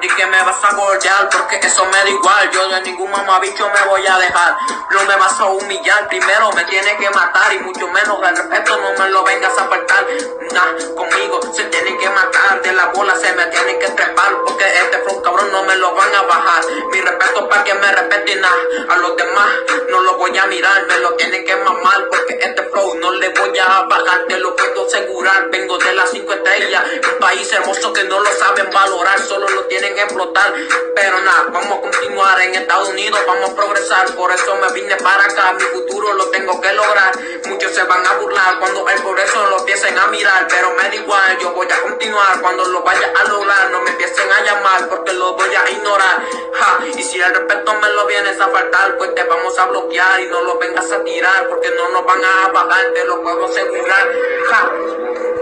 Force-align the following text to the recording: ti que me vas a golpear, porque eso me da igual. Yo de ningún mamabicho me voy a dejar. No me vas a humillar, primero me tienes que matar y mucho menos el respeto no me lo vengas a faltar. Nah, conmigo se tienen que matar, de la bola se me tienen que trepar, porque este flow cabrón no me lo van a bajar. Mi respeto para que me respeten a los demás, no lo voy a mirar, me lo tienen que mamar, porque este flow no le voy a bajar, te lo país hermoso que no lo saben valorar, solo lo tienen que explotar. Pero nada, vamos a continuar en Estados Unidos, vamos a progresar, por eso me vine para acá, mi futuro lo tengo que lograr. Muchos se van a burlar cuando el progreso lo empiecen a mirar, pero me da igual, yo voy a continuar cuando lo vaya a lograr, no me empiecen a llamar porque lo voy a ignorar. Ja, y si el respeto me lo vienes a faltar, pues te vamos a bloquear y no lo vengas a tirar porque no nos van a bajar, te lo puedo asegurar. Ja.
ti 0.00 0.08
que 0.08 0.26
me 0.26 0.42
vas 0.42 0.62
a 0.62 0.74
golpear, 0.74 1.28
porque 1.30 1.56
eso 1.56 1.84
me 1.86 1.98
da 1.98 2.08
igual. 2.08 2.50
Yo 2.50 2.68
de 2.68 2.80
ningún 2.82 3.10
mamabicho 3.10 3.68
me 3.68 3.82
voy 3.88 4.06
a 4.06 4.18
dejar. 4.18 4.56
No 4.90 5.04
me 5.04 5.16
vas 5.16 5.38
a 5.40 5.44
humillar, 5.46 6.08
primero 6.08 6.52
me 6.52 6.64
tienes 6.64 6.96
que 6.96 7.10
matar 7.10 7.52
y 7.52 7.58
mucho 7.60 7.86
menos 7.88 8.18
el 8.22 8.36
respeto 8.36 8.76
no 8.76 8.92
me 8.92 9.10
lo 9.10 9.22
vengas 9.24 9.56
a 9.58 9.68
faltar. 9.68 10.06
Nah, 10.52 10.94
conmigo 10.96 11.40
se 11.52 11.64
tienen 11.64 11.98
que 11.98 12.08
matar, 12.10 12.62
de 12.62 12.72
la 12.72 12.86
bola 12.86 13.14
se 13.16 13.32
me 13.34 13.46
tienen 13.46 13.78
que 13.78 13.88
trepar, 13.88 14.36
porque 14.46 14.64
este 14.64 14.98
flow 14.98 15.22
cabrón 15.22 15.52
no 15.52 15.62
me 15.64 15.76
lo 15.76 15.94
van 15.94 16.14
a 16.14 16.22
bajar. 16.22 16.64
Mi 16.90 17.00
respeto 17.00 17.48
para 17.48 17.64
que 17.64 17.74
me 17.74 17.92
respeten 17.92 18.44
a 18.44 18.96
los 18.96 19.16
demás, 19.16 19.48
no 19.90 20.00
lo 20.00 20.16
voy 20.16 20.36
a 20.36 20.46
mirar, 20.46 20.86
me 20.86 20.98
lo 20.98 21.14
tienen 21.14 21.44
que 21.44 21.56
mamar, 21.56 22.08
porque 22.10 22.38
este 22.40 22.62
flow 22.70 22.94
no 22.96 23.12
le 23.12 23.28
voy 23.30 23.58
a 23.58 23.82
bajar, 23.82 24.24
te 24.28 24.38
lo 24.38 24.54
país 27.50 27.52
hermoso 27.52 27.92
que 27.92 28.04
no 28.04 28.20
lo 28.20 28.32
saben 28.32 28.70
valorar, 28.70 29.18
solo 29.20 29.48
lo 29.48 29.64
tienen 29.64 29.94
que 29.94 30.02
explotar. 30.02 30.52
Pero 30.94 31.20
nada, 31.20 31.46
vamos 31.50 31.78
a 31.78 31.80
continuar 31.80 32.40
en 32.42 32.54
Estados 32.54 32.88
Unidos, 32.88 33.20
vamos 33.26 33.50
a 33.50 33.54
progresar, 33.54 34.14
por 34.14 34.30
eso 34.32 34.56
me 34.56 34.72
vine 34.72 34.96
para 34.96 35.24
acá, 35.24 35.52
mi 35.52 35.62
futuro 35.62 36.12
lo 36.14 36.28
tengo 36.30 36.60
que 36.60 36.72
lograr. 36.72 37.12
Muchos 37.46 37.72
se 37.72 37.82
van 37.84 38.06
a 38.06 38.12
burlar 38.14 38.58
cuando 38.58 38.88
el 38.88 39.02
progreso 39.02 39.46
lo 39.46 39.58
empiecen 39.58 39.98
a 39.98 40.06
mirar, 40.08 40.46
pero 40.48 40.70
me 40.74 40.82
da 40.88 40.94
igual, 40.94 41.38
yo 41.40 41.52
voy 41.52 41.66
a 41.70 41.82
continuar 41.82 42.40
cuando 42.40 42.64
lo 42.66 42.82
vaya 42.82 43.12
a 43.18 43.28
lograr, 43.28 43.70
no 43.70 43.80
me 43.82 43.90
empiecen 43.90 44.30
a 44.32 44.40
llamar 44.42 44.88
porque 44.88 45.12
lo 45.12 45.34
voy 45.34 45.54
a 45.54 45.70
ignorar. 45.70 46.22
Ja, 46.52 46.78
y 46.86 47.02
si 47.02 47.20
el 47.20 47.34
respeto 47.34 47.74
me 47.74 47.88
lo 47.90 48.06
vienes 48.06 48.40
a 48.40 48.48
faltar, 48.48 48.96
pues 48.98 49.14
te 49.14 49.24
vamos 49.24 49.58
a 49.58 49.66
bloquear 49.66 50.20
y 50.20 50.26
no 50.26 50.42
lo 50.42 50.58
vengas 50.58 50.90
a 50.92 51.02
tirar 51.02 51.48
porque 51.48 51.70
no 51.70 51.88
nos 51.90 52.04
van 52.04 52.24
a 52.24 52.48
bajar, 52.48 52.92
te 52.94 53.04
lo 53.04 53.22
puedo 53.22 53.46
asegurar. 53.46 54.08
Ja. 54.50 55.39